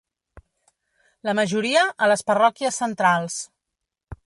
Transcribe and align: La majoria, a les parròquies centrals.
La 1.29 1.35
majoria, 1.41 1.85
a 2.05 2.09
les 2.13 2.25
parròquies 2.31 2.83
centrals. 2.85 3.39